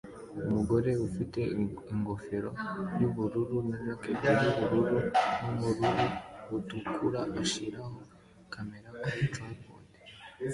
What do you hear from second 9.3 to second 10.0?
trapode